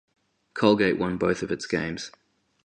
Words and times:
Colgate 0.55 0.97
won 0.97 1.17
both 1.17 1.43
of 1.43 1.51
its 1.51 1.67
games. 1.67 2.09